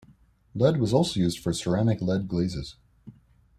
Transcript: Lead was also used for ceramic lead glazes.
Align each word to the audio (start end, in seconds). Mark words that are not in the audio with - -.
Lead 0.55 0.77
was 0.77 0.93
also 0.93 1.19
used 1.19 1.37
for 1.37 1.53
ceramic 1.53 2.01
lead 2.01 2.27
glazes. 2.27 2.75